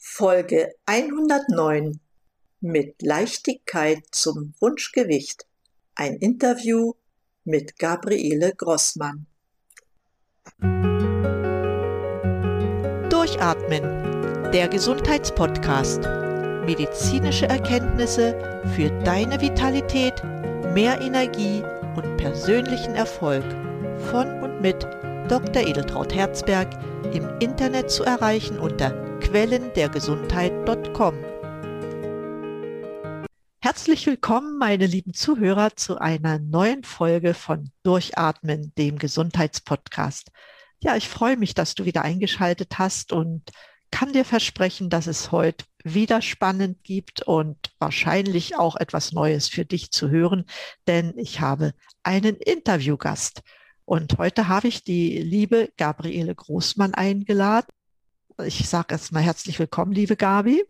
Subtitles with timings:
[0.00, 1.98] Folge 109
[2.60, 5.44] mit Leichtigkeit zum Wunschgewicht.
[5.96, 6.92] Ein Interview
[7.42, 9.26] mit Gabriele Grossmann.
[13.10, 16.02] Durchatmen, der Gesundheitspodcast.
[16.64, 20.22] Medizinische Erkenntnisse für deine Vitalität,
[20.74, 21.64] mehr Energie
[21.96, 23.44] und persönlichen Erfolg.
[24.12, 24.86] Von und mit
[25.28, 25.66] Dr.
[25.66, 26.72] Edeltraut Herzberg
[27.12, 31.14] im Internet zu erreichen unter quellendergesundheit.com.
[33.60, 40.30] Herzlich willkommen, meine lieben Zuhörer, zu einer neuen Folge von Durchatmen, dem Gesundheitspodcast.
[40.80, 43.50] Ja, ich freue mich, dass du wieder eingeschaltet hast und
[43.90, 49.66] kann dir versprechen, dass es heute wieder spannend gibt und wahrscheinlich auch etwas Neues für
[49.66, 50.46] dich zu hören,
[50.86, 53.42] denn ich habe einen Interviewgast.
[53.88, 57.68] Und heute habe ich die liebe Gabriele Großmann eingeladen.
[58.44, 60.62] Ich sage erstmal herzlich willkommen, liebe Gabi.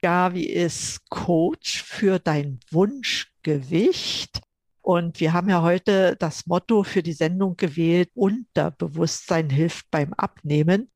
[0.00, 4.42] Gabi ist Coach für dein Wunschgewicht.
[4.80, 10.88] Und wir haben ja heute das Motto für die Sendung gewählt, Unterbewusstsein hilft beim Abnehmen.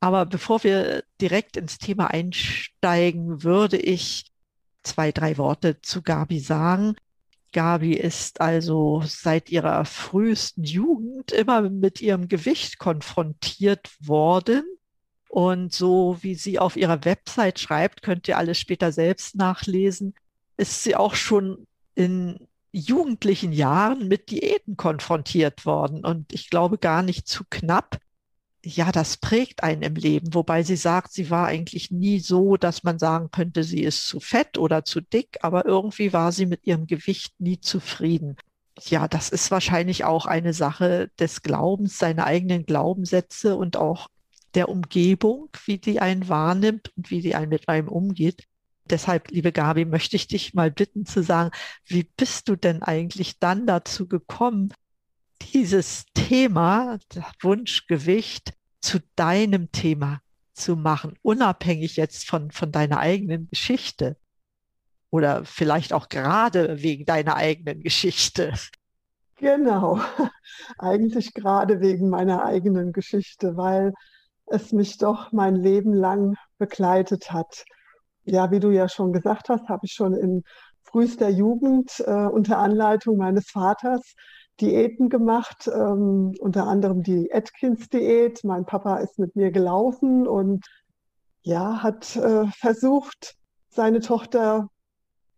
[0.00, 4.32] Aber bevor wir direkt ins Thema einsteigen, würde ich
[4.82, 6.96] zwei, drei Worte zu Gabi sagen.
[7.52, 14.64] Gabi ist also seit ihrer frühesten Jugend immer mit ihrem Gewicht konfrontiert worden
[15.32, 20.14] und so wie sie auf ihrer Website schreibt, könnt ihr alles später selbst nachlesen,
[20.58, 26.04] ist sie auch schon in jugendlichen Jahren mit Diäten konfrontiert worden.
[26.04, 27.98] Und ich glaube gar nicht zu knapp.
[28.64, 30.34] Ja, das prägt einen im Leben.
[30.34, 34.20] Wobei sie sagt, sie war eigentlich nie so, dass man sagen könnte, sie ist zu
[34.20, 35.38] fett oder zu dick.
[35.42, 38.36] Aber irgendwie war sie mit ihrem Gewicht nie zufrieden.
[38.80, 44.08] Ja, das ist wahrscheinlich auch eine Sache des Glaubens, seine eigenen Glaubenssätze und auch
[44.54, 48.44] der Umgebung, wie die einen wahrnimmt und wie die einen mit einem umgeht.
[48.84, 51.50] Deshalb, liebe Gabi, möchte ich dich mal bitten zu sagen,
[51.86, 54.72] wie bist du denn eigentlich dann dazu gekommen,
[55.52, 56.98] dieses Thema,
[57.40, 60.20] Wunschgewicht, zu deinem Thema
[60.52, 64.16] zu machen, unabhängig jetzt von, von deiner eigenen Geschichte?
[65.10, 68.54] Oder vielleicht auch gerade wegen deiner eigenen Geschichte.
[69.36, 70.00] Genau,
[70.78, 73.92] eigentlich gerade wegen meiner eigenen Geschichte, weil
[74.46, 77.64] es mich doch mein Leben lang begleitet hat.
[78.24, 80.44] Ja, wie du ja schon gesagt hast, habe ich schon in
[80.82, 84.14] frühester Jugend äh, unter Anleitung meines Vaters
[84.60, 88.44] Diäten gemacht, ähm, unter anderem die Atkins-Diät.
[88.44, 90.64] Mein Papa ist mit mir gelaufen und
[91.42, 93.34] ja, hat äh, versucht,
[93.70, 94.68] seine Tochter.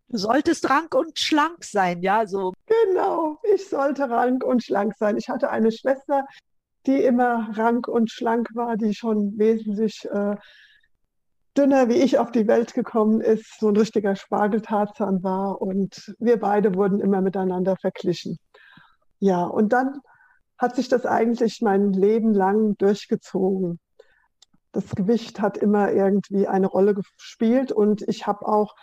[0.09, 2.53] Du solltest rank und schlank sein, ja, so.
[2.67, 5.17] Genau, ich sollte rank und schlank sein.
[5.17, 6.27] Ich hatte eine Schwester,
[6.87, 10.37] die immer rank und schlank war, die schon wesentlich äh,
[11.57, 16.39] dünner wie ich auf die Welt gekommen ist, so ein richtiger Spargeltarzan war und wir
[16.39, 18.39] beide wurden immer miteinander verglichen.
[19.25, 20.03] Ja, und dann
[20.59, 23.81] hat sich das eigentlich mein Leben lang durchgezogen.
[24.73, 28.75] Das Gewicht hat immer irgendwie eine Rolle gespielt und ich habe auch,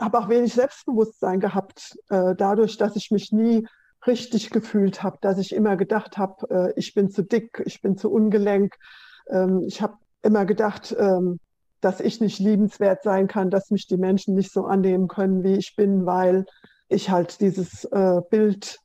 [0.00, 3.68] hab auch wenig Selbstbewusstsein gehabt, äh, dadurch, dass ich mich nie
[4.04, 7.96] richtig gefühlt habe, dass ich immer gedacht habe, äh, ich bin zu dick, ich bin
[7.96, 8.74] zu ungelenk.
[9.30, 11.38] Ähm, ich habe immer gedacht, ähm,
[11.80, 15.54] dass ich nicht liebenswert sein kann, dass mich die Menschen nicht so annehmen können, wie
[15.54, 16.46] ich bin, weil
[16.88, 18.80] ich halt dieses äh, Bild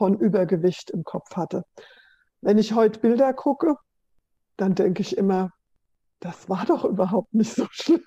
[0.00, 1.62] von Übergewicht im Kopf hatte.
[2.40, 3.76] Wenn ich heute Bilder gucke,
[4.56, 5.50] dann denke ich immer,
[6.20, 8.00] das war doch überhaupt nicht so schlimm.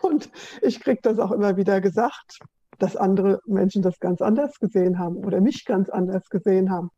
[0.00, 2.40] Und ich kriege das auch immer wieder gesagt
[2.78, 6.90] dass andere Menschen das ganz anders gesehen haben oder mich ganz anders gesehen haben.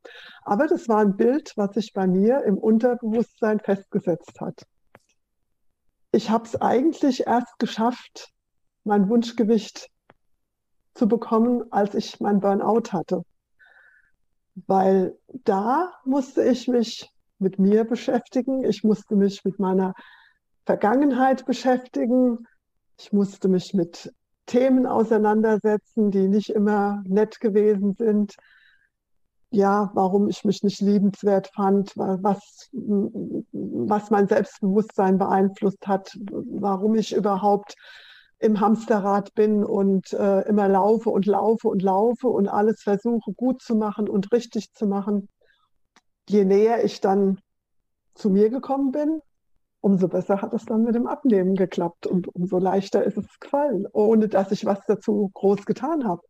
[0.43, 4.67] Aber das war ein Bild, was sich bei mir im Unterbewusstsein festgesetzt hat.
[6.11, 8.31] Ich habe es eigentlich erst geschafft,
[8.85, 9.91] mein Wunschgewicht
[10.95, 13.23] zu bekommen, als ich mein Burnout hatte.
[14.67, 19.95] Weil da musste ich mich mit mir beschäftigen, ich musste mich mit meiner
[20.65, 22.47] Vergangenheit beschäftigen,
[22.99, 24.13] ich musste mich mit
[24.47, 28.35] Themen auseinandersetzen, die nicht immer nett gewesen sind.
[29.51, 37.15] Ja, warum ich mich nicht liebenswert fand, was, was mein Selbstbewusstsein beeinflusst hat, warum ich
[37.15, 37.75] überhaupt
[38.39, 43.63] im Hamsterrad bin und äh, immer laufe und laufe und laufe und alles versuche gut
[43.63, 45.29] zu machen und richtig zu machen.
[46.29, 47.39] Je näher ich dann
[48.15, 49.21] zu mir gekommen bin,
[49.81, 53.87] umso besser hat es dann mit dem Abnehmen geklappt und umso leichter ist es gefallen,
[53.93, 56.23] ohne dass ich was dazu groß getan habe.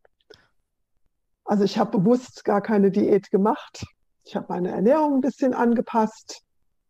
[1.45, 3.85] Also ich habe bewusst gar keine Diät gemacht.
[4.23, 6.41] Ich habe meine Ernährung ein bisschen angepasst.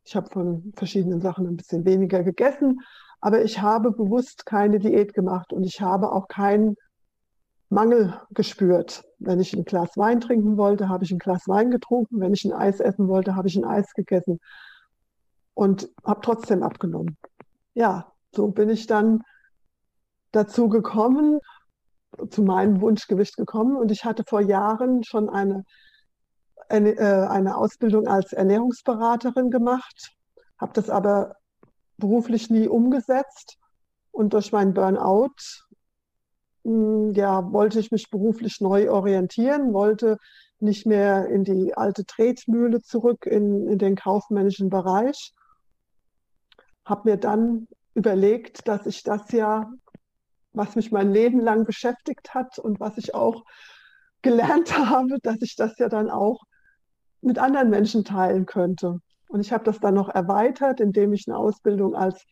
[0.06, 2.80] Ich habe von verschiedenen Sachen ein bisschen weniger gegessen,
[3.22, 6.76] aber ich habe bewusst keine Diät gemacht und ich habe auch keinen
[7.70, 9.04] Mangel gespürt.
[9.20, 12.20] Wenn ich ein Glas Wein trinken wollte, habe ich ein Glas Wein getrunken.
[12.20, 14.40] Wenn ich ein Eis essen wollte, habe ich ein Eis gegessen
[15.54, 17.18] und habe trotzdem abgenommen.
[17.74, 19.24] Ja, so bin ich dann
[20.32, 21.40] dazu gekommen,
[22.30, 23.76] zu meinem Wunschgewicht gekommen.
[23.76, 25.64] Und ich hatte vor Jahren schon eine,
[26.70, 30.12] eine, äh, eine Ausbildung als Ernährungsberaterin gemacht,
[30.60, 31.36] habe das aber
[31.98, 33.58] beruflich nie umgesetzt.
[34.12, 35.36] Und durch meinen Burnout
[36.64, 40.18] hm, ja, wollte ich mich beruflich neu orientieren, wollte
[40.60, 45.34] nicht mehr in die alte Tretmühle zurück in, in den kaufmännischen Bereich.
[46.86, 49.70] Habe mir dann überlegt, dass ich das ja
[50.56, 53.44] was mich mein Leben lang beschäftigt hat und was ich auch
[54.22, 56.44] gelernt habe, dass ich das ja dann auch
[57.22, 59.00] mit anderen Menschen teilen könnte.
[59.28, 62.26] Und ich habe das dann noch erweitert, indem ich eine Ausbildung als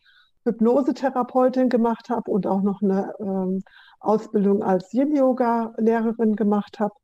[0.44, 3.62] Hypnosetherapeutin gemacht habe und auch noch eine ähm,
[4.00, 6.94] Ausbildung als Yin-Yoga-Lehrerin gemacht habe.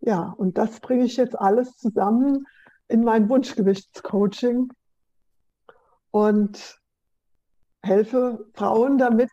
[0.00, 2.46] Ja, und das bringe ich jetzt alles zusammen
[2.88, 4.72] in mein Wunschgewichtscoaching
[6.10, 6.78] und
[7.82, 9.30] helfe Frauen damit,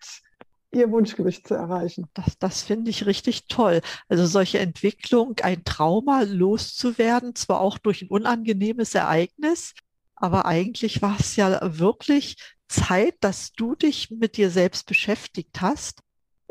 [0.71, 2.07] ihr Wunschgewicht zu erreichen.
[2.13, 3.81] Das, das finde ich richtig toll.
[4.07, 9.73] Also solche Entwicklung, ein Trauma loszuwerden, zwar auch durch ein unangenehmes Ereignis,
[10.15, 12.35] aber eigentlich war es ja wirklich
[12.67, 16.01] Zeit, dass du dich mit dir selbst beschäftigt hast.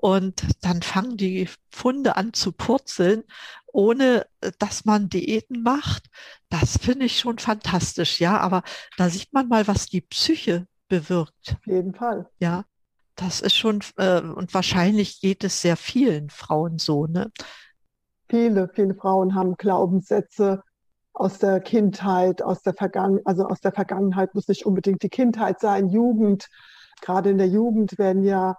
[0.00, 3.24] Und dann fangen die Funde an zu purzeln,
[3.66, 6.06] ohne äh, dass man Diäten macht.
[6.48, 8.38] Das finde ich schon fantastisch, ja.
[8.38, 8.62] Aber
[8.96, 11.56] da sieht man mal, was die Psyche bewirkt.
[11.58, 12.30] Auf jeden Fall.
[12.38, 12.64] Ja.
[13.18, 17.32] Das ist schon, äh, und wahrscheinlich geht es sehr vielen Frauen so, ne?
[18.28, 20.62] Viele, viele Frauen haben Glaubenssätze
[21.14, 25.58] aus der Kindheit, aus der Vergangenheit, also aus der Vergangenheit muss nicht unbedingt die Kindheit
[25.58, 26.46] sein, Jugend.
[27.00, 28.56] Gerade in der Jugend werden ja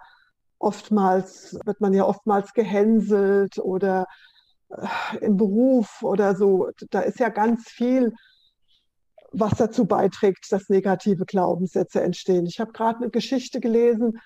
[0.58, 4.06] oftmals, wird man ja oftmals gehänselt oder
[4.68, 6.68] äh, im Beruf oder so.
[6.90, 8.12] Da ist ja ganz viel,
[9.32, 12.44] was dazu beiträgt, dass negative Glaubenssätze entstehen.
[12.44, 14.18] Ich habe gerade eine Geschichte gelesen,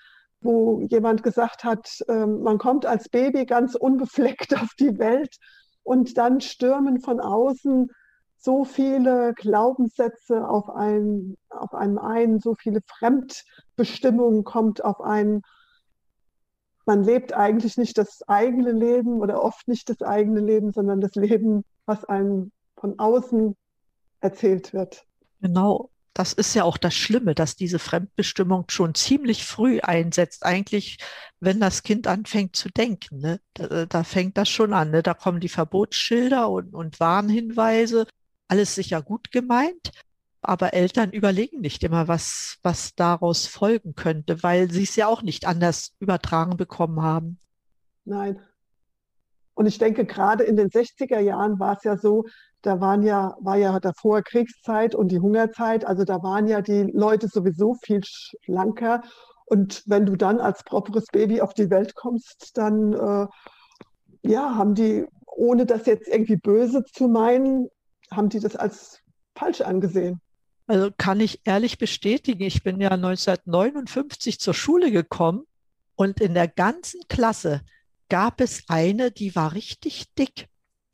[0.45, 5.37] wo jemand gesagt hat, ähm, man kommt als Baby ganz unbefleckt auf die Welt
[5.83, 7.89] und dann stürmen von außen
[8.37, 15.41] so viele Glaubenssätze auf, ein, auf einem ein, so viele Fremdbestimmungen kommt auf einen.
[16.85, 21.15] Man lebt eigentlich nicht das eigene Leben oder oft nicht das eigene Leben, sondern das
[21.15, 23.55] Leben, was einem von außen
[24.19, 25.05] erzählt wird.
[25.41, 30.45] Genau, das ist ja auch das Schlimme, dass diese Fremdbestimmung schon ziemlich früh einsetzt.
[30.45, 30.97] Eigentlich,
[31.41, 33.41] wenn das Kind anfängt zu denken, ne?
[33.53, 34.91] da, da, fängt das schon an.
[34.91, 35.03] Ne?
[35.03, 38.07] Da kommen die Verbotsschilder und, und Warnhinweise.
[38.47, 39.91] Alles sicher gut gemeint,
[40.41, 45.21] aber Eltern überlegen nicht immer, was, was daraus folgen könnte, weil sie es ja auch
[45.21, 47.39] nicht anders übertragen bekommen haben.
[48.05, 48.39] Nein.
[49.55, 52.25] Und ich denke, gerade in den 60er Jahren war es ja so,
[52.61, 56.83] da waren ja, war ja davor Kriegszeit und die Hungerzeit, also da waren ja die
[56.93, 59.01] Leute sowieso viel schlanker.
[59.45, 63.27] Und wenn du dann als properes Baby auf die Welt kommst, dann äh,
[64.23, 67.69] ja, haben die, ohne das jetzt irgendwie böse zu meinen,
[68.11, 68.99] haben die das als
[69.35, 70.19] falsch angesehen.
[70.67, 75.45] Also kann ich ehrlich bestätigen, ich bin ja 1959 zur Schule gekommen
[75.95, 77.61] und in der ganzen Klasse
[78.09, 80.47] gab es eine, die war richtig dick.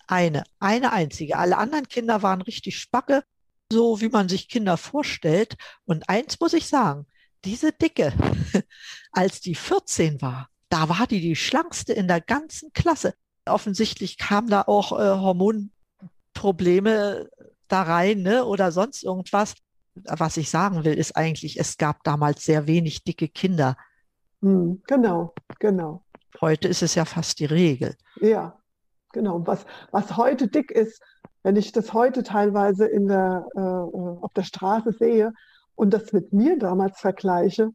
[0.08, 1.38] Eine, eine einzige.
[1.38, 3.24] Alle anderen Kinder waren richtig spacke,
[3.72, 5.56] so wie man sich Kinder vorstellt.
[5.86, 7.06] Und eins muss ich sagen,
[7.46, 8.14] diese Dicke,
[9.12, 13.14] als die 14 war, da war die die schlankste in der ganzen Klasse.
[13.46, 17.30] Offensichtlich kamen da auch äh, Hormonprobleme
[17.68, 18.46] da rein ne?
[18.46, 19.56] oder sonst irgendwas.
[20.06, 23.76] Was ich sagen will, ist eigentlich, es gab damals sehr wenig dicke Kinder.
[24.42, 26.06] Hm, genau, genau.
[26.40, 27.96] Heute ist es ja fast die Regel.
[28.22, 28.62] Ja,
[29.14, 31.02] Genau, was, was heute dick ist,
[31.44, 35.34] wenn ich das heute teilweise in der, äh, äh, auf der Straße sehe
[35.76, 37.72] und das mit mir damals vergleiche,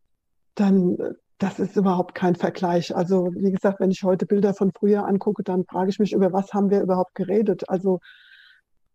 [0.55, 2.97] dann äh, das ist überhaupt kein Vergleich.
[2.97, 6.33] Also wie gesagt, wenn ich heute Bilder von früher angucke, dann frage ich mich, über
[6.33, 7.69] was haben wir überhaupt geredet.
[7.69, 8.01] Also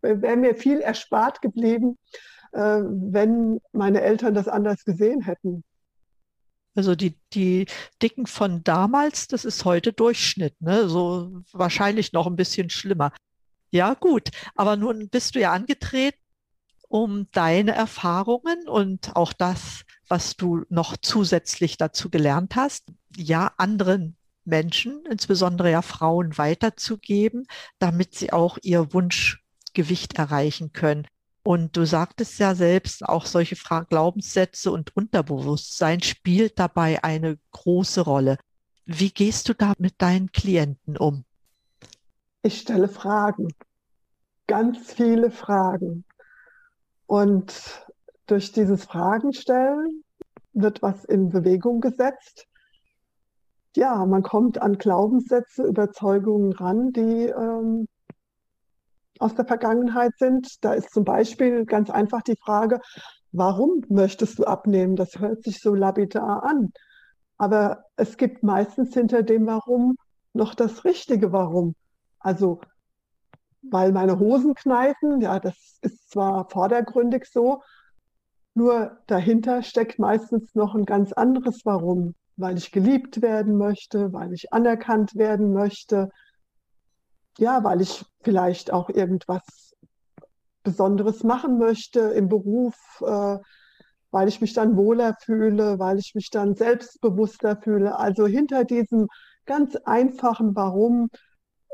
[0.02, 2.00] wäre mir viel erspart geblieben,
[2.54, 5.64] äh, wenn meine Eltern das anders gesehen hätten.
[6.76, 7.66] Also die, die
[8.02, 10.88] Dicken von damals, das ist heute Durchschnitt, ne?
[10.88, 13.12] So wahrscheinlich noch ein bisschen schlimmer.
[13.72, 14.30] Ja, gut.
[14.56, 16.18] Aber nun bist du ja angetreten,
[16.88, 22.86] um deine Erfahrungen und auch das, was du noch zusätzlich dazu gelernt hast,
[23.16, 27.48] ja, anderen Menschen, insbesondere ja Frauen, weiterzugeben,
[27.80, 31.08] damit sie auch ihr Wunschgewicht erreichen können.
[31.44, 38.02] Und du sagtest ja selbst, auch solche Fra Glaubenssätze und Unterbewusstsein spielt dabei eine große
[38.02, 38.38] Rolle.
[38.86, 41.26] Wie gehst du da mit deinen Klienten um?
[42.44, 43.48] Ich stelle Fragen,
[44.48, 46.04] ganz viele Fragen.
[47.08, 47.86] Und
[48.28, 50.04] durch dieses Fragenstellen
[50.54, 52.48] wird was in Bewegung gesetzt.
[53.76, 57.88] Ja, man kommt an Glaubenssätze, Überzeugungen ran, die ähm,
[59.22, 60.64] aus der Vergangenheit sind.
[60.64, 62.82] Da ist zum Beispiel ganz einfach die Frage,
[63.32, 64.96] warum möchtest du abnehmen?
[64.96, 66.72] Das hört sich so lapidar an.
[67.38, 69.96] Aber es gibt meistens hinter dem Warum
[70.34, 71.76] noch das richtige Warum.
[72.20, 72.62] Also,
[73.64, 77.62] weil meine Hosen kneifen, ja, das ist zwar vordergründig so,
[78.54, 84.34] nur dahinter steckt meistens noch ein ganz anderes Warum, weil ich geliebt werden möchte, weil
[84.34, 86.10] ich anerkannt werden möchte,
[87.42, 89.76] ja, weil ich vielleicht auch irgendwas
[90.64, 93.38] Besonderes machen möchte im Beruf, äh,
[94.12, 97.98] weil ich mich dann wohler fühle, weil ich mich dann selbstbewusster fühle.
[97.98, 99.08] Also hinter diesem
[99.46, 101.10] ganz einfachen Warum,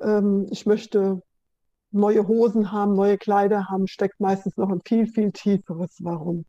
[0.01, 1.21] ähm, ich möchte
[1.91, 6.45] neue Hosen haben, neue Kleider haben, steckt meistens noch ein viel, viel tieferes Warum.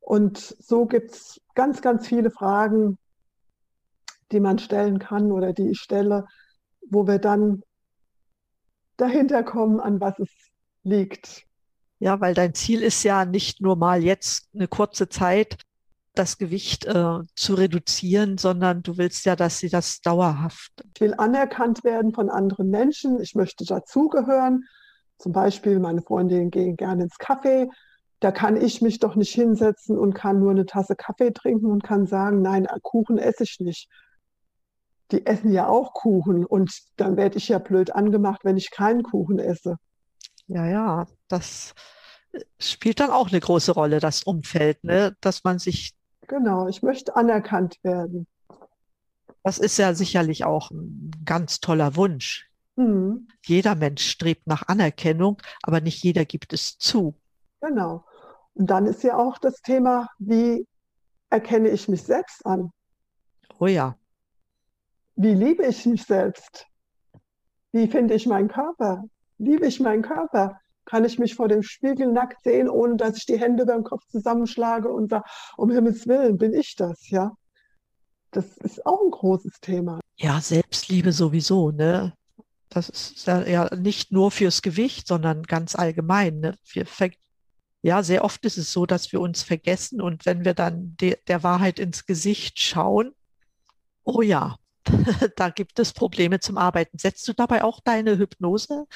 [0.00, 2.98] Und so gibt es ganz, ganz viele Fragen,
[4.32, 6.26] die man stellen kann oder die ich stelle,
[6.90, 7.62] wo wir dann
[8.98, 10.30] dahinter kommen, an was es
[10.82, 11.46] liegt.
[11.98, 15.56] Ja, weil dein Ziel ist ja nicht nur mal jetzt eine kurze Zeit
[16.14, 20.72] das Gewicht äh, zu reduzieren, sondern du willst ja, dass sie das dauerhaft.
[20.94, 23.20] Ich will anerkannt werden von anderen Menschen.
[23.20, 24.64] Ich möchte dazugehören.
[25.18, 27.68] Zum Beispiel, meine Freundinnen gehen gerne ins Kaffee.
[28.20, 31.84] Da kann ich mich doch nicht hinsetzen und kann nur eine Tasse Kaffee trinken und
[31.84, 33.88] kann sagen, nein, Kuchen esse ich nicht
[35.10, 39.02] die essen ja auch Kuchen und dann werde ich ja blöd angemacht, wenn ich keinen
[39.02, 39.76] Kuchen esse.
[40.46, 41.74] Ja, ja, das
[42.32, 45.16] äh, spielt dann auch eine große Rolle, das Umfeld, ne?
[45.20, 45.94] dass man sich.
[46.26, 48.26] Genau, ich möchte anerkannt werden.
[49.42, 52.50] Das ist ja sicherlich auch ein ganz toller Wunsch.
[52.76, 53.28] Mhm.
[53.44, 57.14] Jeder Mensch strebt nach Anerkennung, aber nicht jeder gibt es zu.
[57.60, 58.04] Genau.
[58.54, 60.66] Und dann ist ja auch das Thema, wie
[61.30, 62.70] erkenne ich mich selbst an?
[63.58, 63.96] Oh ja.
[65.20, 66.68] Wie liebe ich mich selbst?
[67.72, 69.02] Wie finde ich meinen Körper?
[69.38, 70.60] Liebe ich meinen Körper?
[70.84, 74.06] Kann ich mich vor dem Spiegel nackt sehen, ohne dass ich die Hände beim Kopf
[74.10, 75.24] zusammenschlage und sage,
[75.56, 77.32] um Himmels Willen, bin ich das, ja?
[78.30, 79.98] Das ist auch ein großes Thema.
[80.14, 82.14] Ja, Selbstliebe sowieso, ne?
[82.68, 86.38] Das ist ja nicht nur fürs Gewicht, sondern ganz allgemein.
[86.38, 86.54] Ne?
[86.72, 86.86] Wir
[87.82, 91.16] ja, sehr oft ist es so, dass wir uns vergessen und wenn wir dann de
[91.26, 93.14] der Wahrheit ins Gesicht schauen,
[94.04, 94.56] oh ja,
[95.36, 96.98] da gibt es Probleme zum Arbeiten.
[96.98, 98.86] Setzt du dabei auch deine Hypnose?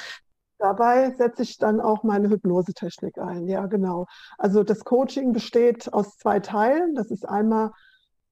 [0.58, 3.48] Dabei setze ich dann auch meine Hypnosetechnik ein.
[3.48, 4.06] Ja, genau.
[4.38, 6.94] Also das Coaching besteht aus zwei Teilen.
[6.94, 7.72] Das ist einmal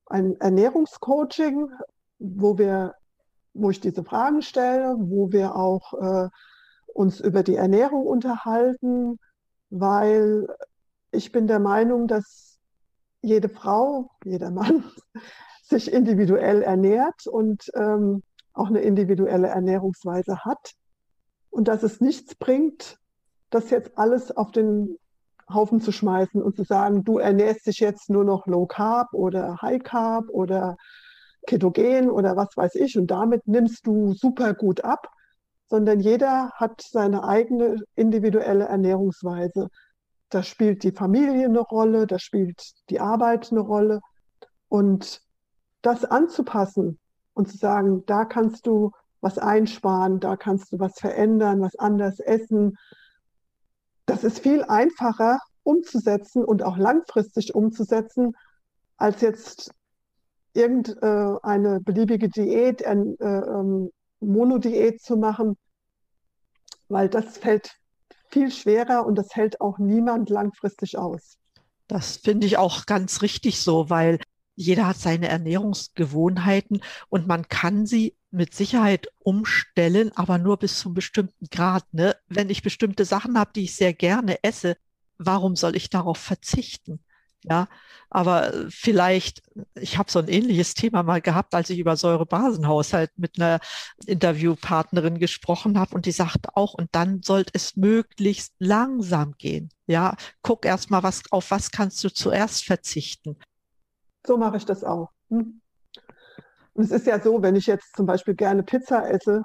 [0.07, 1.69] ein Ernährungscoaching,
[2.19, 2.95] wo wir,
[3.53, 6.29] wo ich diese Fragen stelle, wo wir auch äh,
[6.95, 9.19] uns über die Ernährung unterhalten,
[9.71, 10.47] weil
[11.11, 12.59] ich bin der Meinung, dass
[13.23, 14.85] jede Frau, jeder Mann
[15.71, 18.23] sich individuell ernährt und ähm,
[18.53, 20.73] auch eine individuelle Ernährungsweise hat
[21.51, 22.99] und dass es nichts bringt,
[23.51, 24.97] das jetzt alles auf den
[25.53, 29.57] Haufen zu schmeißen und zu sagen, du ernährst dich jetzt nur noch Low Carb oder
[29.61, 30.77] High Carb oder
[31.47, 35.09] Ketogen oder was weiß ich und damit nimmst du super gut ab,
[35.69, 39.69] sondern jeder hat seine eigene individuelle Ernährungsweise.
[40.29, 44.01] Da spielt die Familie eine Rolle, da spielt die Arbeit eine Rolle
[44.69, 45.21] und
[45.83, 46.99] das anzupassen
[47.35, 52.21] und zu sagen, da kannst du was einsparen, da kannst du was verändern, was anders
[52.21, 52.77] essen.
[54.07, 58.33] Das ist viel einfacher umzusetzen und auch langfristig umzusetzen,
[58.97, 59.71] als jetzt
[60.53, 65.57] irgendeine beliebige Diät, eine äh, ähm, Monodiät zu machen,
[66.89, 67.71] weil das fällt
[68.29, 71.37] viel schwerer und das hält auch niemand langfristig aus.
[71.89, 74.21] Das finde ich auch ganz richtig so, weil
[74.57, 80.95] jeder hat seine Ernährungsgewohnheiten und man kann sie mit Sicherheit umstellen, aber nur bis zum
[80.95, 81.85] bestimmten Grad.
[81.93, 82.17] Ne?
[82.29, 84.77] Wenn ich bestimmte Sachen habe, die ich sehr gerne esse,
[85.19, 87.01] warum soll ich darauf verzichten?
[87.45, 87.69] Ja,
[88.11, 89.43] aber vielleicht,
[89.75, 93.61] ich habe so ein ähnliches Thema mal gehabt, als ich über Säurebasenhaushalt mit einer
[94.05, 99.71] Interviewpartnerin gesprochen habe und die sagt auch, und dann sollte es möglichst langsam gehen.
[99.87, 103.39] Ja, guck erst mal, was, auf was kannst du zuerst verzichten?
[104.27, 105.11] So mache ich das auch.
[105.29, 105.61] Hm?
[106.75, 109.43] Und es ist ja so, wenn ich jetzt zum Beispiel gerne Pizza esse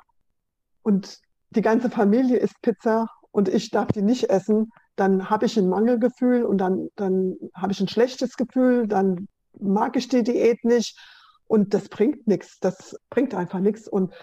[0.84, 5.58] und die ganze Familie isst Pizza und ich darf die nicht essen, dann habe ich
[5.58, 9.28] ein Mangelgefühl und dann, dann habe ich ein schlechtes Gefühl, dann
[9.60, 10.98] mag ich die Diät nicht
[11.48, 12.60] und das bringt nichts.
[12.60, 13.88] Das bringt einfach nichts.
[13.88, 14.14] Und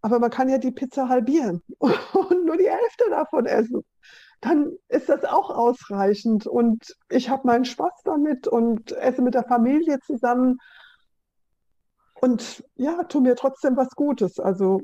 [0.00, 3.82] aber man kann ja die Pizza halbieren und nur die Hälfte davon essen.
[4.40, 6.46] Dann ist das auch ausreichend.
[6.46, 10.58] Und ich habe meinen Spaß damit und esse mit der Familie zusammen.
[12.20, 14.38] Und ja, tu mir trotzdem was Gutes.
[14.38, 14.82] Also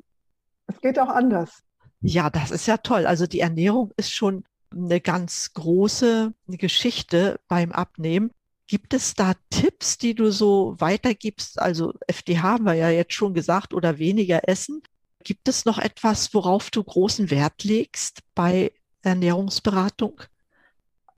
[0.66, 1.62] es geht auch anders.
[2.00, 3.06] Ja, das ist ja toll.
[3.06, 8.30] Also die Ernährung ist schon eine ganz große Geschichte beim Abnehmen.
[8.66, 11.60] Gibt es da Tipps, die du so weitergibst?
[11.60, 14.82] Also FDH haben wir ja jetzt schon gesagt oder weniger essen.
[15.22, 18.72] Gibt es noch etwas, worauf du großen Wert legst bei
[19.04, 20.22] Ernährungsberatung?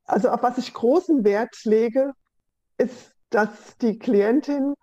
[0.05, 2.13] Also auf was ich großen Wert lege,
[2.79, 4.75] ist, dass die Klientin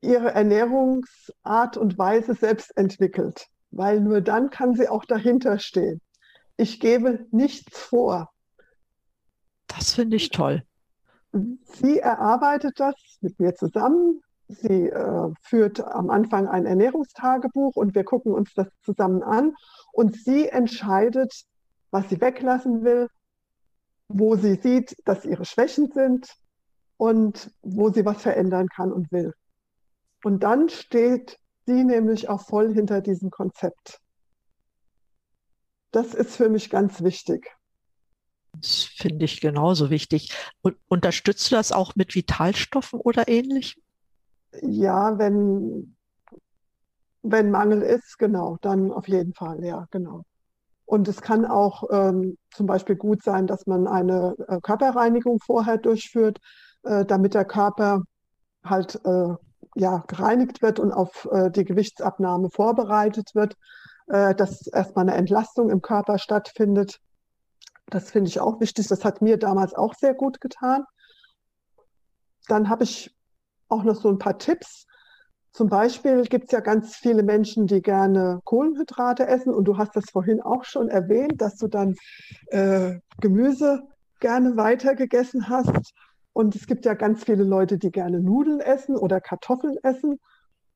[0.00, 6.00] ihre Ernährungsart und Weise selbst entwickelt, weil nur dann kann sie auch dahinter stehen.
[6.56, 8.30] Ich gebe nichts vor.
[9.66, 10.64] Das finde ich toll.
[11.62, 14.20] Sie erarbeitet das mit mir zusammen.
[14.48, 19.54] Sie äh, führt am Anfang ein Ernährungstagebuch und wir gucken uns das zusammen an.
[19.92, 21.44] Und sie entscheidet,
[21.90, 23.08] was sie weglassen will,
[24.08, 26.28] wo sie sieht, dass ihre Schwächen sind
[26.96, 29.32] und wo sie was verändern kann und will.
[30.24, 34.00] Und dann steht sie nämlich auch voll hinter diesem Konzept.
[35.90, 37.50] Das ist für mich ganz wichtig.
[38.52, 40.34] Das finde ich genauso wichtig.
[40.62, 43.82] Und unterstützt du das auch mit Vitalstoffen oder ähnlichem?
[44.62, 45.96] Ja, wenn,
[47.22, 50.24] wenn Mangel ist, genau, dann auf jeden Fall, ja, genau.
[50.88, 55.76] Und es kann auch ähm, zum Beispiel gut sein, dass man eine äh, Körperreinigung vorher
[55.76, 56.38] durchführt,
[56.82, 58.04] äh, damit der Körper
[58.64, 59.34] halt äh,
[59.74, 63.54] ja, gereinigt wird und auf äh, die Gewichtsabnahme vorbereitet wird,
[64.06, 67.00] äh, dass erstmal eine Entlastung im Körper stattfindet.
[67.90, 68.88] Das finde ich auch wichtig.
[68.88, 70.84] Das hat mir damals auch sehr gut getan.
[72.46, 73.14] Dann habe ich
[73.68, 74.86] auch noch so ein paar Tipps.
[75.52, 79.52] Zum Beispiel gibt es ja ganz viele Menschen, die gerne Kohlenhydrate essen.
[79.52, 81.94] Und du hast das vorhin auch schon erwähnt, dass du dann
[82.48, 83.82] äh, Gemüse
[84.20, 85.92] gerne weiter gegessen hast.
[86.32, 90.18] Und es gibt ja ganz viele Leute, die gerne Nudeln essen oder Kartoffeln essen.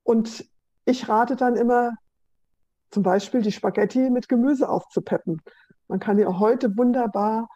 [0.03, 0.45] Und
[0.85, 1.93] ich rate dann immer,
[2.91, 5.41] zum Beispiel die Spaghetti mit Gemüse aufzupeppen.
[5.89, 7.49] Man kann ja heute wunderbar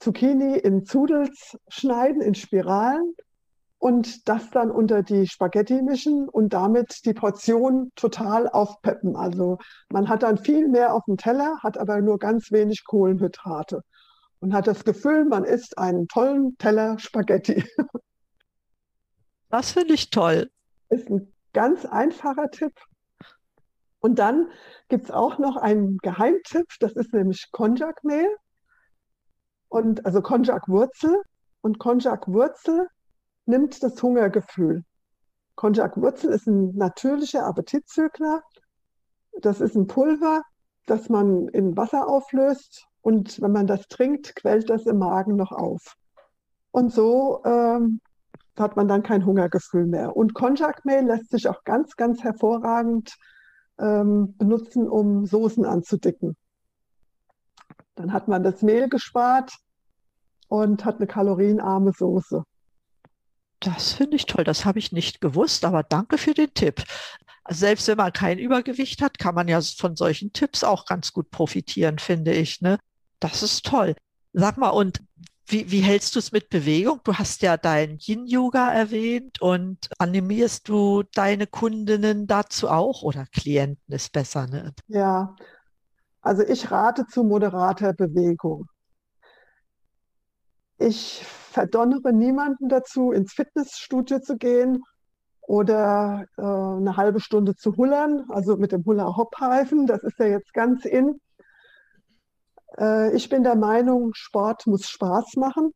[0.00, 3.14] Zucchini in Zudels schneiden, in Spiralen
[3.82, 9.16] und das dann unter die Spaghetti mischen und damit die Portion total aufpeppen.
[9.16, 9.58] Also
[9.90, 13.82] man hat dann viel mehr auf dem Teller, hat aber nur ganz wenig Kohlenhydrate
[14.38, 17.64] und hat das Gefühl, man isst einen tollen Teller Spaghetti.
[19.50, 20.48] Das finde ich toll.
[20.88, 22.72] Ist ein ganz einfacher Tipp.
[23.98, 24.48] Und dann
[24.88, 28.28] gibt es auch noch einen Geheimtipp, das ist nämlich Konjakmehl.
[29.68, 31.20] Und also Konjakwurzel.
[31.60, 32.88] Und Konjakwurzel
[33.46, 34.84] nimmt das Hungergefühl.
[35.54, 38.42] Konjakwurzel ist ein natürlicher Appetitzügler.
[39.40, 40.42] Das ist ein Pulver,
[40.86, 42.86] das man in Wasser auflöst.
[43.00, 45.96] Und wenn man das trinkt, quält das im Magen noch auf.
[46.70, 48.00] Und so ähm,
[48.58, 50.16] hat man dann kein Hungergefühl mehr.
[50.16, 53.14] Und Konjakmehl lässt sich auch ganz, ganz hervorragend
[53.78, 56.36] ähm, benutzen, um Soßen anzudicken.
[57.94, 59.52] Dann hat man das Mehl gespart
[60.48, 62.44] und hat eine kalorienarme Soße.
[63.62, 64.44] Das finde ich toll.
[64.44, 66.82] Das habe ich nicht gewusst, aber danke für den Tipp.
[67.48, 71.30] Selbst wenn man kein Übergewicht hat, kann man ja von solchen Tipps auch ganz gut
[71.30, 72.60] profitieren, finde ich.
[72.60, 72.78] Ne?
[73.20, 73.94] Das ist toll.
[74.32, 75.02] Sag mal, und
[75.46, 77.00] wie, wie hältst du es mit Bewegung?
[77.04, 83.92] Du hast ja dein Yin-Yoga erwähnt und animierst du deine Kundinnen dazu auch oder Klienten
[83.92, 84.72] ist besser, ne?
[84.88, 85.36] Ja,
[86.20, 88.66] also ich rate zu moderater Bewegung.
[90.78, 94.82] Ich verdonnere niemanden dazu, ins Fitnessstudio zu gehen
[95.42, 99.86] oder äh, eine halbe Stunde zu hullern, also mit dem Hula-Hop-Reifen.
[99.86, 101.20] Das ist ja jetzt ganz in.
[102.78, 105.72] Äh, ich bin der Meinung, Sport muss Spaß machen.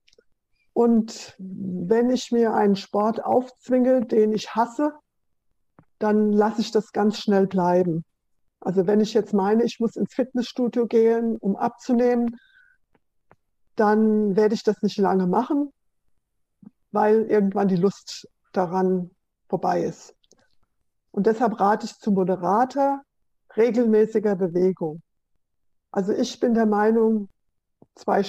[0.73, 4.93] Und wenn ich mir einen Sport aufzwinge, den ich hasse,
[5.99, 8.05] dann lasse ich das ganz schnell bleiben.
[8.61, 12.37] Also wenn ich jetzt meine, ich muss ins Fitnessstudio gehen, um abzunehmen,
[13.77, 15.73] dann werde ich das nicht lange machen,
[16.91, 19.11] weil irgendwann die Lust daran
[19.49, 20.15] vorbei ist.
[21.11, 23.03] Und deshalb rate ich zu moderater,
[23.57, 25.03] regelmäßiger Bewegung.
[25.91, 27.29] Also ich bin der Meinung,
[27.95, 28.25] zwei,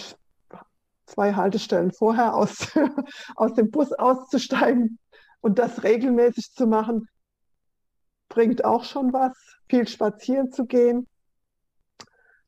[1.06, 2.72] zwei Haltestellen vorher aus,
[3.36, 5.00] aus dem Bus auszusteigen
[5.42, 7.08] und das regelmäßig zu machen,
[8.30, 9.38] bringt auch schon was.
[9.70, 11.08] Viel spazieren zu gehen.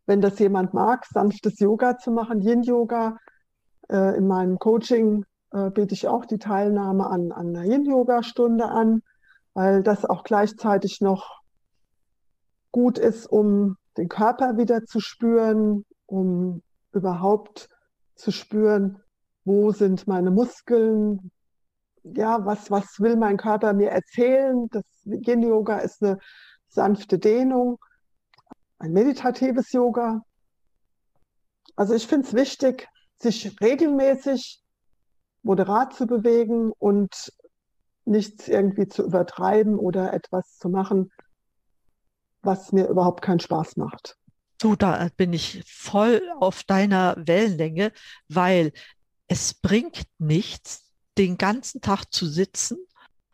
[0.09, 3.19] Wenn das jemand mag, sanftes Yoga zu machen, Yin-Yoga.
[3.89, 9.03] Äh, in meinem Coaching äh, biete ich auch die Teilnahme an, an einer Yin-Yoga-Stunde an,
[9.53, 11.41] weil das auch gleichzeitig noch
[12.71, 17.69] gut ist, um den Körper wieder zu spüren, um überhaupt
[18.15, 19.03] zu spüren,
[19.45, 21.29] wo sind meine Muskeln,
[22.01, 24.69] ja, was, was will mein Körper mir erzählen.
[24.71, 26.17] Das Yin-Yoga ist eine
[26.67, 27.77] sanfte Dehnung,
[28.79, 30.23] ein meditatives Yoga.
[31.75, 32.87] Also ich finde es wichtig,
[33.17, 34.61] sich regelmäßig
[35.43, 37.31] moderat zu bewegen und
[38.05, 41.11] nichts irgendwie zu übertreiben oder etwas zu machen,
[42.41, 44.17] was mir überhaupt keinen Spaß macht.
[44.59, 47.91] Du, da bin ich voll auf deiner Wellenlänge,
[48.27, 48.73] weil
[49.27, 52.77] es bringt nichts, den ganzen Tag zu sitzen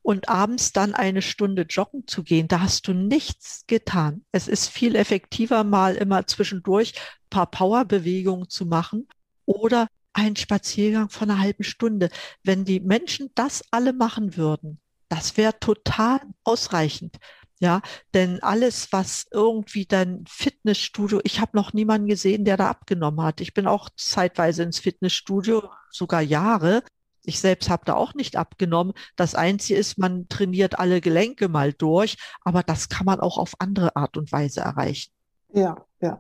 [0.06, 2.48] und abends dann eine Stunde joggen zu gehen.
[2.48, 4.24] Da hast du nichts getan.
[4.32, 9.08] Es ist viel effektiver, mal immer zwischendurch ein paar Powerbewegungen zu machen
[9.46, 12.12] oder einen Spaziergang von einer halben Stunde.
[12.44, 17.18] Wenn die Menschen das alle machen würden, das wäre total ausreichend.
[17.60, 17.82] Ja,
[18.14, 23.42] denn alles, was irgendwie dann Fitnessstudio, ich habe noch niemanden gesehen, der da abgenommen hat.
[23.42, 26.84] Ich bin auch zeitweise ins Fitnessstudio, sogar Jahre.
[27.26, 28.94] Ich selbst habe da auch nicht abgenommen.
[29.16, 33.54] Das Einzige ist, man trainiert alle Gelenke mal durch, aber das kann man auch auf
[33.60, 35.12] andere Art und Weise erreichen.
[35.54, 36.20] Ja, ja.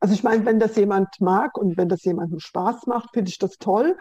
[0.00, 3.38] Also ich meine, wenn das jemand mag und wenn das jemandem Spaß macht, finde ich
[3.38, 3.96] das toll.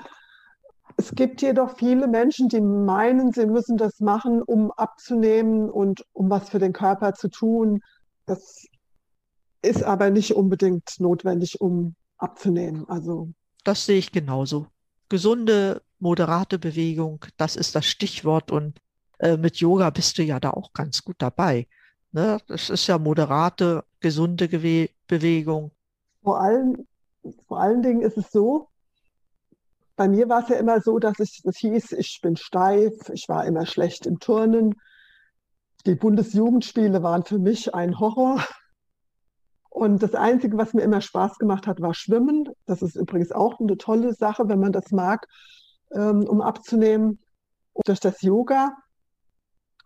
[0.97, 6.29] Es gibt jedoch viele Menschen, die meinen, sie müssen das machen, um abzunehmen und um
[6.29, 7.82] was für den Körper zu tun.
[8.25, 8.65] Das
[9.62, 12.88] ist aber nicht unbedingt notwendig, um abzunehmen.
[12.88, 13.29] Also
[13.63, 14.67] das sehe ich genauso.
[15.10, 18.51] Gesunde, moderate Bewegung, das ist das Stichwort.
[18.51, 18.79] Und
[19.19, 21.67] äh, mit Yoga bist du ja da auch ganz gut dabei.
[22.12, 22.39] Ne?
[22.47, 25.71] Das ist ja moderate, gesunde Gewe Bewegung.
[26.23, 26.88] Vor allem,
[27.47, 28.69] vor allen Dingen ist es so,
[29.95, 33.27] bei mir war es ja immer so, dass es das hieß, ich bin steif, ich
[33.27, 34.75] war immer schlecht im Turnen.
[35.85, 38.41] Die Bundesjugendspiele waren für mich ein Horror.
[39.69, 42.49] Und das Einzige, was mir immer Spaß gemacht hat, war Schwimmen.
[42.65, 45.27] Das ist übrigens auch eine tolle Sache, wenn man das mag,
[45.91, 47.19] ähm, um abzunehmen.
[47.73, 48.75] Und durch das Yoga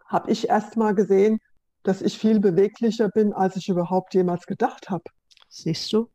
[0.05, 1.39] habe ich erst mal gesehen,
[1.83, 5.03] dass ich viel beweglicher bin, als ich überhaupt jemals gedacht habe.
[5.49, 6.09] Siehst du?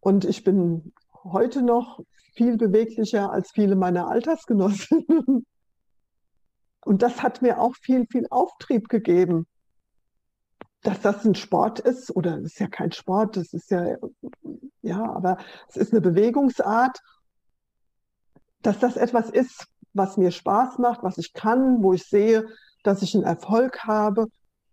[0.00, 0.92] Und ich bin
[1.24, 2.00] heute noch
[2.34, 5.06] viel beweglicher als viele meiner Altersgenossen.
[6.84, 9.46] Und das hat mir auch viel, viel Auftrieb gegeben.
[10.82, 13.96] Dass das ein Sport ist, oder es ist ja kein Sport, das ist ja,
[14.82, 17.00] ja, aber es ist eine Bewegungsart,
[18.66, 22.46] dass das etwas ist, was mir Spaß macht, was ich kann, wo ich sehe,
[22.82, 24.26] dass ich einen Erfolg habe.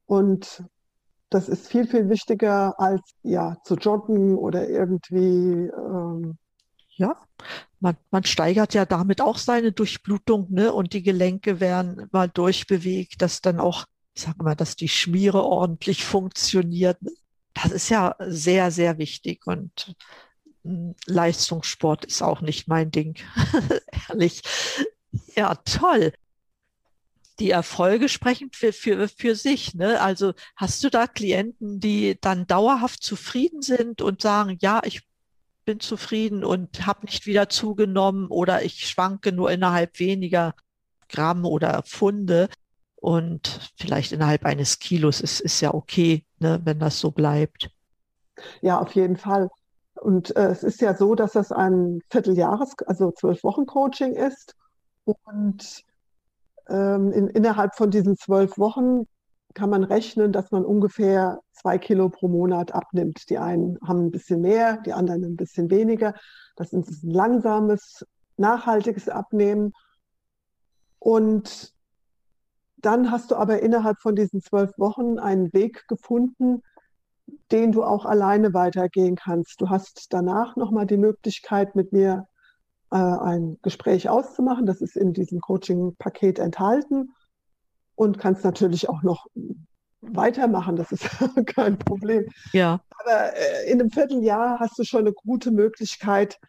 [0.05, 0.63] Und
[1.29, 6.37] das ist viel, viel wichtiger als ja zu joggen oder irgendwie ähm,
[6.95, 7.15] ja,
[7.79, 10.71] man, man steigert ja damit auch seine Durchblutung, ne?
[10.71, 15.43] Und die Gelenke werden mal durchbewegt, dass dann auch, ich sage mal, dass die Schmiere
[15.43, 16.97] ordentlich funktioniert.
[17.53, 19.95] Das ist ja sehr, sehr wichtig und
[20.63, 23.17] Leistungssport ist auch nicht mein Ding,
[24.09, 24.41] ehrlich.
[25.35, 26.13] Ja, toll.
[27.39, 29.73] Die Erfolge sprechen für, für, für sich.
[29.73, 29.99] Ne?
[29.99, 35.01] Also hast du da Klienten, die dann dauerhaft zufrieden sind und sagen, ja, ich
[35.65, 40.53] bin zufrieden und habe nicht wieder zugenommen oder ich schwanke nur innerhalb weniger
[41.09, 42.49] Gramm oder Pfunde
[42.95, 47.71] und vielleicht innerhalb eines Kilos ist, ist ja okay, ne, wenn das so bleibt.
[48.61, 49.49] Ja, auf jeden Fall.
[50.01, 54.55] Und äh, es ist ja so, dass das ein Vierteljahres, also zwölf Wochen Coaching ist.
[55.05, 55.83] Und
[56.67, 59.05] ähm, in, innerhalb von diesen zwölf Wochen
[59.53, 63.29] kann man rechnen, dass man ungefähr zwei Kilo pro Monat abnimmt.
[63.29, 66.15] Die einen haben ein bisschen mehr, die anderen ein bisschen weniger.
[66.55, 68.03] Das ist ein langsames,
[68.37, 69.71] nachhaltiges Abnehmen.
[70.97, 71.73] Und
[72.77, 76.63] dann hast du aber innerhalb von diesen zwölf Wochen einen Weg gefunden,
[77.51, 79.59] den du auch alleine weitergehen kannst.
[79.61, 82.27] Du hast danach nochmal die Möglichkeit, mit mir
[82.91, 84.65] äh, ein Gespräch auszumachen.
[84.65, 87.13] Das ist in diesem Coaching-Paket enthalten
[87.95, 89.27] und kannst natürlich auch noch
[90.01, 91.07] weitermachen, das ist
[91.45, 92.27] kein Problem.
[92.53, 92.81] Ja.
[92.99, 96.39] Aber äh, in einem Vierteljahr hast du schon eine gute Möglichkeit,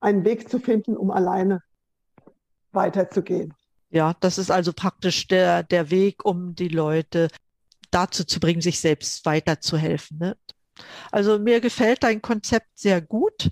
[0.00, 1.62] einen Weg zu finden, um alleine
[2.72, 3.54] weiterzugehen.
[3.90, 7.28] Ja, das ist also praktisch der, der Weg, um die Leute
[7.94, 10.18] dazu zu bringen, sich selbst weiterzuhelfen.
[10.18, 10.36] Ne?
[11.12, 13.50] Also mir gefällt dein Konzept sehr gut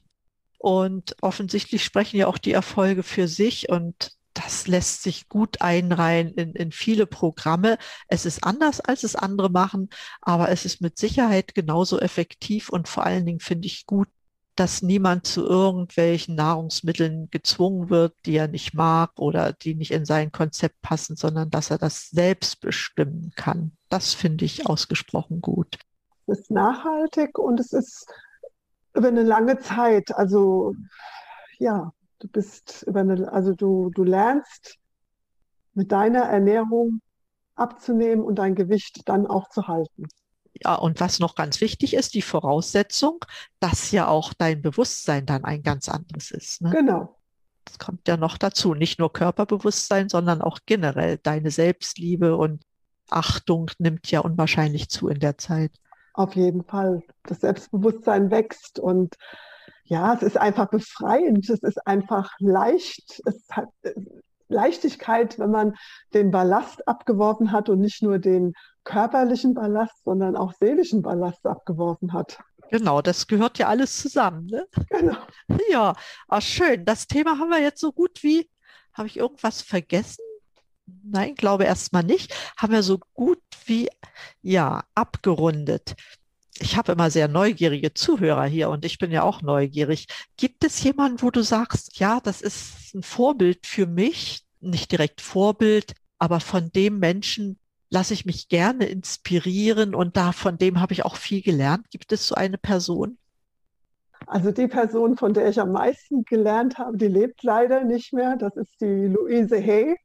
[0.59, 6.33] und offensichtlich sprechen ja auch die Erfolge für sich und das lässt sich gut einreihen
[6.35, 7.77] in, in viele Programme.
[8.09, 9.91] Es ist anders, als es andere machen,
[10.23, 14.09] aber es ist mit Sicherheit genauso effektiv und vor allen Dingen finde ich gut,
[14.57, 20.05] dass niemand zu irgendwelchen Nahrungsmitteln gezwungen wird, die er nicht mag oder die nicht in
[20.05, 23.73] sein Konzept passen, sondern dass er das selbst bestimmen kann.
[23.89, 25.79] Das finde ich ausgesprochen gut.
[26.27, 28.07] Es ist nachhaltig und es ist
[28.95, 30.15] über eine lange Zeit.
[30.15, 30.75] Also
[31.59, 34.79] ja, du bist über eine, also du, du lernst
[35.75, 37.01] mit deiner Ernährung
[37.55, 40.07] abzunehmen und dein Gewicht dann auch zu halten.
[40.63, 43.25] Ja, und was noch ganz wichtig ist, die Voraussetzung,
[43.59, 46.61] dass ja auch dein Bewusstsein dann ein ganz anderes ist.
[46.61, 46.71] Ne?
[46.71, 47.17] Genau.
[47.65, 48.75] Das kommt ja noch dazu.
[48.75, 52.65] Nicht nur Körperbewusstsein, sondern auch generell deine Selbstliebe und
[53.09, 55.73] Achtung nimmt ja unwahrscheinlich zu in der Zeit.
[56.15, 57.03] Auf jeden Fall.
[57.25, 59.17] Das Selbstbewusstsein wächst und
[59.85, 61.49] ja, es ist einfach befreiend.
[61.49, 63.21] Es ist einfach leicht.
[63.27, 63.93] Es hat äh,
[64.49, 65.75] Leichtigkeit, wenn man
[66.15, 72.13] den Ballast abgeworfen hat und nicht nur den körperlichen Ballast, sondern auch seelischen Ballast abgeworfen
[72.13, 72.39] hat.
[72.71, 74.47] Genau, das gehört ja alles zusammen.
[74.47, 74.67] Ne?
[74.89, 75.17] Genau.
[75.71, 75.95] Ja,
[76.29, 76.85] ach schön.
[76.85, 78.49] Das Thema haben wir jetzt so gut wie,
[78.95, 80.25] habe ich irgendwas vergessen?
[81.05, 82.35] Nein, glaube erstmal nicht.
[82.57, 83.91] Haben wir so gut wie,
[84.41, 85.95] ja, abgerundet.
[86.59, 90.07] Ich habe immer sehr neugierige Zuhörer hier und ich bin ja auch neugierig.
[90.37, 95.21] Gibt es jemanden, wo du sagst, ja, das ist ein Vorbild für mich, nicht direkt
[95.21, 97.59] Vorbild, aber von dem Menschen
[97.93, 101.91] lasse ich mich gerne inspirieren und da von dem habe ich auch viel gelernt.
[101.91, 103.19] Gibt es so eine Person?
[104.27, 108.37] Also die Person, von der ich am meisten gelernt habe, die lebt leider nicht mehr.
[108.37, 109.97] Das ist die Louise Hay.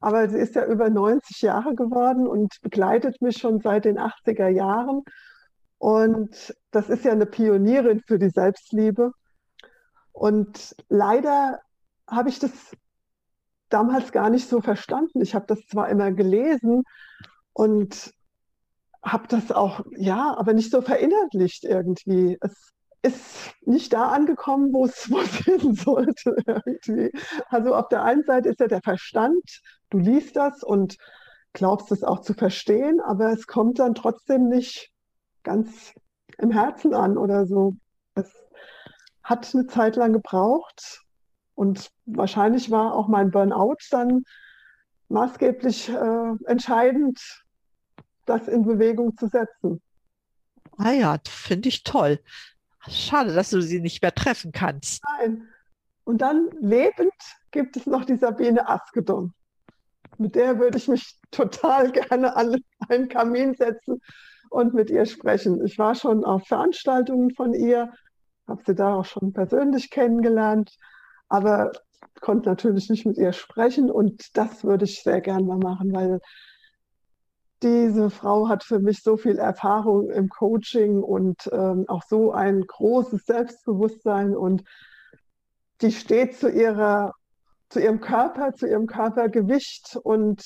[0.00, 4.48] Aber sie ist ja über 90 Jahre geworden und begleitet mich schon seit den 80er
[4.48, 5.02] Jahren.
[5.78, 9.12] Und das ist ja eine Pionierin für die Selbstliebe.
[10.12, 11.60] Und leider
[12.08, 12.50] habe ich das
[13.70, 15.20] damals gar nicht so verstanden.
[15.22, 16.82] Ich habe das zwar immer gelesen
[17.52, 18.12] und
[19.02, 22.36] habe das auch, ja, aber nicht so verinnerlicht irgendwie.
[22.40, 25.04] Es ist nicht da angekommen, wo es,
[25.44, 27.10] hin sollte irgendwie.
[27.48, 30.96] Also auf der einen Seite ist ja der Verstand, du liest das und
[31.52, 34.90] glaubst es auch zu verstehen, aber es kommt dann trotzdem nicht
[35.42, 35.92] ganz
[36.38, 37.74] im Herzen an oder so.
[38.14, 38.30] Es
[39.22, 41.00] hat eine Zeit lang gebraucht,
[41.60, 44.24] und wahrscheinlich war auch mein Burnout dann
[45.10, 47.20] maßgeblich äh, entscheidend,
[48.24, 49.82] das in Bewegung zu setzen.
[50.78, 52.18] Ah ja, finde ich toll.
[52.88, 55.02] Schade, dass du sie nicht mehr treffen kannst.
[55.18, 55.48] Nein.
[56.04, 57.12] Und dann lebend
[57.50, 59.34] gibt es noch die Sabine Askedom.
[60.16, 62.56] Mit der würde ich mich total gerne an
[62.88, 64.00] einen Kamin setzen
[64.48, 65.62] und mit ihr sprechen.
[65.66, 67.92] Ich war schon auf Veranstaltungen von ihr,
[68.48, 70.74] habe sie da auch schon persönlich kennengelernt
[71.30, 71.72] aber
[72.20, 76.20] konnte natürlich nicht mit ihr sprechen und das würde ich sehr gern mal machen, weil
[77.62, 82.62] diese Frau hat für mich so viel Erfahrung im Coaching und ähm, auch so ein
[82.66, 84.64] großes Selbstbewusstsein und
[85.80, 87.12] die steht zu ihrer
[87.70, 90.42] zu ihrem Körper, zu ihrem Körpergewicht und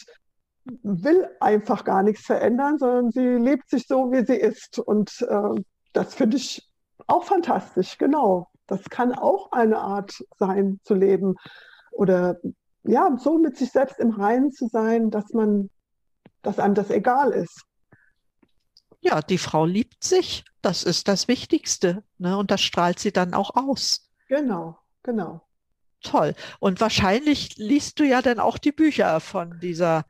[0.83, 4.79] will einfach gar nichts verändern, sondern sie lebt sich so, wie sie ist.
[4.79, 6.71] Und äh, das finde ich
[7.07, 8.49] auch fantastisch, genau.
[8.67, 11.37] Das kann auch eine Art sein zu leben
[11.93, 12.39] oder
[12.85, 15.71] ja, so mit sich selbst im Reinen zu sein, dass man,
[16.43, 17.63] dass einem das egal ist.
[19.01, 20.45] Ja, die Frau liebt sich.
[20.63, 22.03] Das ist das Wichtigste.
[22.19, 22.37] Ne?
[22.39, 24.11] Und das strahlt sie dann auch aus.
[24.29, 25.47] Genau, genau.
[26.03, 26.35] Toll.
[26.59, 30.05] Und wahrscheinlich liest du ja dann auch die Bücher von dieser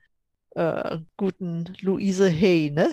[0.50, 2.90] äh, guten Luise Hay, ne?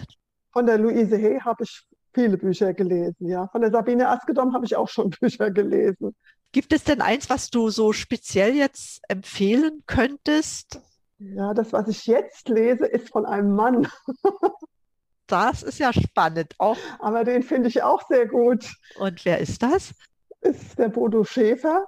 [0.51, 3.47] Von der Luise Hay habe ich viele Bücher gelesen, ja.
[3.47, 6.15] Von der Sabine Askedom habe ich auch schon Bücher gelesen.
[6.51, 10.81] Gibt es denn eins, was du so speziell jetzt empfehlen könntest?
[11.17, 13.87] Ja, das, was ich jetzt lese, ist von einem Mann.
[15.27, 16.53] das ist ja spannend.
[16.57, 16.77] Auch.
[16.99, 18.73] Aber den finde ich auch sehr gut.
[18.99, 19.93] Und wer ist das?
[20.41, 21.85] Ist der Bodo Schäfer.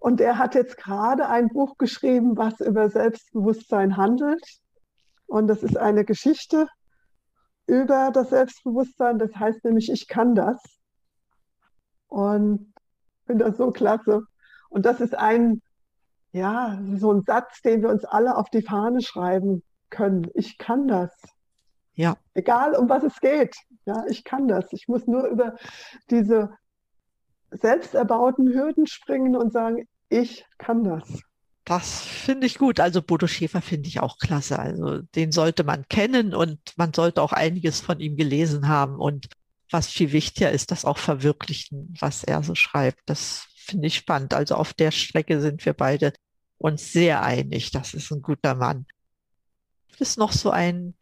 [0.00, 4.44] Und er hat jetzt gerade ein Buch geschrieben, was über Selbstbewusstsein handelt.
[5.26, 6.68] Und das ist eine Geschichte
[7.66, 9.18] über das Selbstbewusstsein.
[9.18, 10.62] Das heißt nämlich, ich kann das.
[12.08, 12.72] Und
[13.26, 14.22] finde das so klasse.
[14.68, 15.62] Und das ist ein,
[16.32, 20.28] ja, so ein Satz, den wir uns alle auf die Fahne schreiben können.
[20.34, 21.14] Ich kann das.
[21.94, 22.16] Ja.
[22.34, 23.54] Egal, um was es geht.
[23.86, 24.72] Ja, ich kann das.
[24.72, 25.56] Ich muss nur über
[26.10, 26.50] diese
[27.50, 31.22] selbst erbauten Hürden springen und sagen, ich kann das.
[31.64, 32.78] Das finde ich gut.
[32.78, 34.58] Also Bodo Schäfer finde ich auch klasse.
[34.58, 38.96] Also den sollte man kennen und man sollte auch einiges von ihm gelesen haben.
[38.96, 39.28] Und
[39.70, 43.00] was viel wichtiger ist, das auch verwirklichen, was er so schreibt.
[43.06, 44.34] Das finde ich spannend.
[44.34, 46.12] Also auf der Strecke sind wir beide
[46.58, 47.70] uns sehr einig.
[47.70, 48.86] Das ist ein guter Mann.
[49.98, 50.94] Ist noch so ein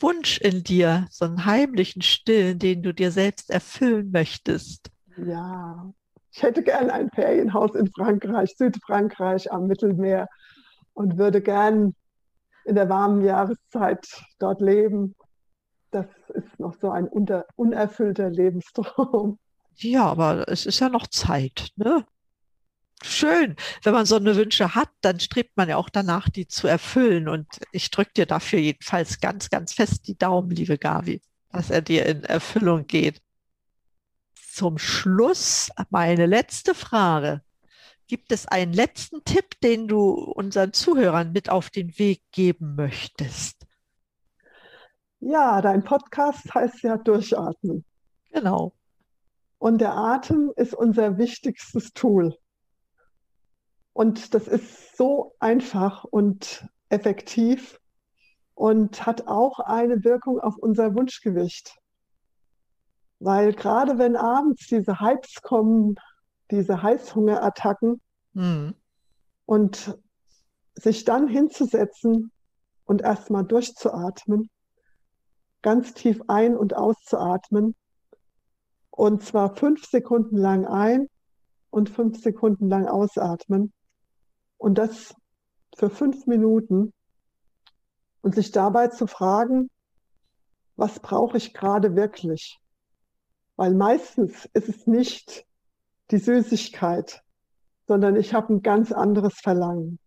[0.00, 4.90] Wunsch in dir, so einen heimlichen Stillen, den du dir selbst erfüllen möchtest?
[5.16, 5.92] Ja,
[6.32, 10.28] ich hätte gern ein Ferienhaus in Frankreich, Südfrankreich am Mittelmeer
[10.94, 11.94] und würde gern
[12.64, 14.06] in der warmen Jahreszeit
[14.38, 15.14] dort leben.
[15.90, 19.38] Das ist noch so ein unter, unerfüllter Lebenstraum.
[19.76, 22.04] Ja, aber es ist ja noch Zeit, ne?
[23.04, 23.56] Schön.
[23.82, 27.28] Wenn man so eine Wünsche hat, dann strebt man ja auch danach, die zu erfüllen.
[27.28, 31.82] Und ich drücke dir dafür jedenfalls ganz, ganz fest die Daumen, liebe Gavi, dass er
[31.82, 33.20] dir in Erfüllung geht.
[34.52, 37.40] Zum Schluss meine letzte Frage.
[38.06, 43.66] Gibt es einen letzten Tipp, den du unseren Zuhörern mit auf den Weg geben möchtest?
[45.20, 47.86] Ja, dein Podcast heißt ja Durchatmen.
[48.30, 48.74] Genau.
[49.56, 52.36] Und der Atem ist unser wichtigstes Tool.
[53.94, 57.80] Und das ist so einfach und effektiv
[58.52, 61.74] und hat auch eine Wirkung auf unser Wunschgewicht.
[63.24, 65.94] Weil gerade wenn abends diese Hypes kommen,
[66.50, 68.00] diese Heißhungerattacken
[68.32, 68.74] mhm.
[69.46, 69.96] und
[70.74, 72.32] sich dann hinzusetzen
[72.84, 74.50] und erstmal durchzuatmen,
[75.62, 77.76] ganz tief ein- und auszuatmen
[78.90, 81.06] und zwar fünf Sekunden lang ein
[81.70, 83.72] und fünf Sekunden lang ausatmen
[84.58, 85.14] und das
[85.76, 86.92] für fünf Minuten
[88.20, 89.70] und sich dabei zu fragen,
[90.74, 92.58] was brauche ich gerade wirklich?
[93.56, 95.46] Weil meistens ist es nicht
[96.10, 97.22] die Süßigkeit,
[97.86, 99.98] sondern ich habe ein ganz anderes Verlangen.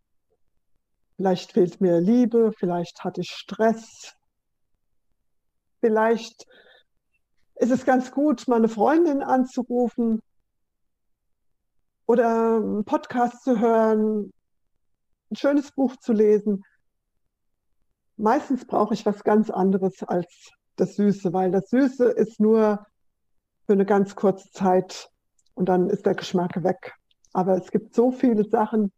[1.18, 4.14] Vielleicht fehlt mir Liebe, vielleicht hatte ich Stress,
[5.80, 6.46] vielleicht
[7.56, 10.22] ist es ganz gut, meine Freundin anzurufen
[12.06, 14.34] oder einen Podcast zu hören,
[15.32, 16.64] ein schönes Buch zu lesen.
[18.18, 22.86] Meistens brauche ich was ganz anderes als das Süße, weil das Süße ist nur
[23.66, 25.10] für eine ganz kurze Zeit
[25.54, 26.94] und dann ist der Geschmack weg.
[27.34, 28.92] Aber es gibt so viele Sachen,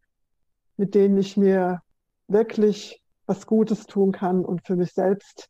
[0.76, 1.82] mit denen ich mir
[2.28, 5.50] wirklich was Gutes tun kann und für mich selbst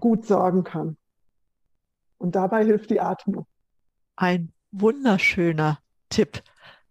[0.00, 0.96] gut sorgen kann.
[2.18, 3.46] Und dabei hilft die Atmung.
[4.16, 6.42] Ein wunderschöner Tipp.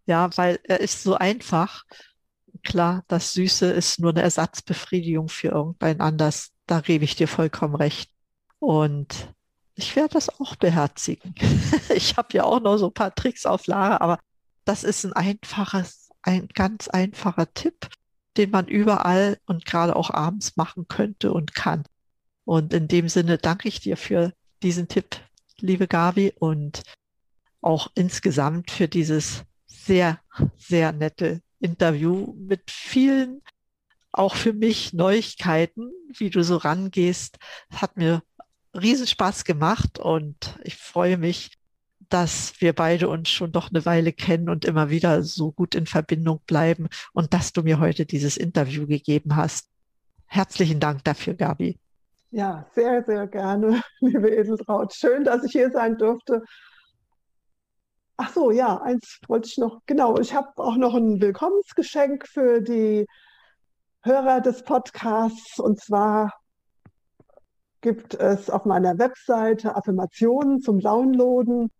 [0.05, 1.83] Ja, weil er ist so einfach
[2.63, 6.51] klar, das Süße ist nur eine Ersatzbefriedigung für irgendein anders.
[6.65, 8.11] Da gebe ich dir vollkommen recht.
[8.59, 9.33] Und
[9.81, 11.33] ich werde das auch beherzigen.
[11.95, 14.19] ich habe ja auch noch so ein paar Tricks auf Lager, aber
[14.63, 17.89] das ist ein einfaches, ein ganz einfacher Tipp,
[18.37, 21.83] den man überall und gerade auch abends machen könnte und kann.
[22.45, 25.17] Und in dem Sinne danke ich dir für diesen Tipp,
[25.57, 26.83] liebe Gabi, und
[27.61, 30.19] auch insgesamt für dieses sehr,
[30.57, 33.41] sehr nette Interview mit vielen,
[34.11, 37.37] auch für mich, Neuigkeiten, wie du so rangehst.
[37.73, 38.21] Hat mir
[38.73, 41.57] riesen Spaß gemacht und ich freue mich,
[42.09, 45.85] dass wir beide uns schon doch eine Weile kennen und immer wieder so gut in
[45.85, 49.69] Verbindung bleiben und dass du mir heute dieses Interview gegeben hast.
[50.25, 51.79] Herzlichen Dank dafür, Gabi.
[52.31, 54.93] Ja, sehr, sehr gerne, liebe Edeltraut.
[54.93, 56.41] Schön, dass ich hier sein durfte
[58.23, 59.81] Ach so, ja, eins wollte ich noch.
[59.87, 63.07] Genau, ich habe auch noch ein Willkommensgeschenk für die
[64.03, 65.57] Hörer des Podcasts.
[65.59, 66.31] Und zwar
[67.81, 71.71] gibt es auf meiner Webseite Affirmationen zum Downloaden.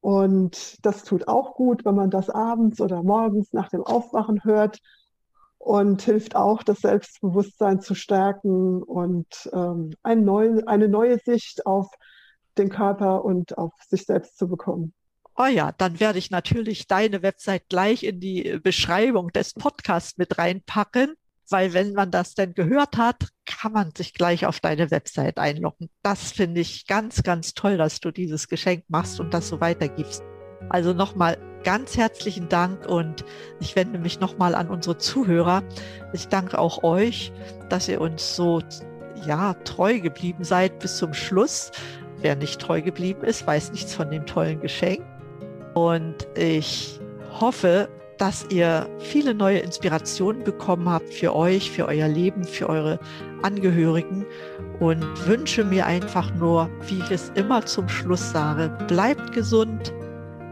[0.00, 4.80] Und das tut auch gut, wenn man das abends oder morgens nach dem Aufwachen hört
[5.58, 11.88] und hilft auch, das Selbstbewusstsein zu stärken und ähm, ein neu, eine neue Sicht auf
[12.58, 14.92] den Körper und auf sich selbst zu bekommen.
[15.36, 20.38] Oh ja, dann werde ich natürlich deine Website gleich in die Beschreibung des Podcasts mit
[20.38, 21.14] reinpacken,
[21.50, 25.90] weil wenn man das denn gehört hat, kann man sich gleich auf deine Website einloggen.
[26.02, 30.22] Das finde ich ganz, ganz toll, dass du dieses Geschenk machst und das so weitergibst.
[30.70, 33.24] Also nochmal ganz herzlichen Dank und
[33.60, 35.62] ich wende mich nochmal an unsere Zuhörer.
[36.12, 37.32] Ich danke auch euch,
[37.68, 38.60] dass ihr uns so
[39.26, 41.70] ja, treu geblieben seid bis zum Schluss.
[42.20, 45.02] Wer nicht treu geblieben ist, weiß nichts von dem tollen Geschenk.
[45.74, 47.00] Und ich
[47.40, 47.88] hoffe,
[48.18, 52.98] dass ihr viele neue Inspirationen bekommen habt für euch, für euer Leben, für eure
[53.42, 54.24] Angehörigen
[54.80, 59.92] und wünsche mir einfach nur, wie ich es immer zum Schluss sage, bleibt gesund,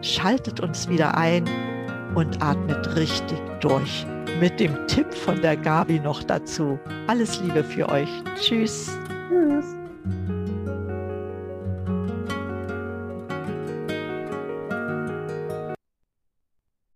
[0.02, 1.44] schaltet uns wieder ein
[2.14, 4.06] und atmet richtig durch.
[4.40, 6.78] Mit dem Tipp von der Gabi noch dazu.
[7.06, 8.08] Alles Liebe für euch.
[8.40, 8.98] Tschüss.
[9.28, 9.81] Tschüss.